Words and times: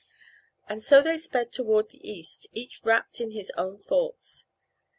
And 0.67 0.81
so 0.81 1.03
they 1.03 1.19
sped 1.19 1.51
toward 1.51 1.89
the 1.91 2.01
east, 2.09 2.47
each 2.53 2.81
wrapped 2.83 3.21
in 3.21 3.29
his 3.29 3.51
own 3.51 3.77
thoughts. 3.77 4.47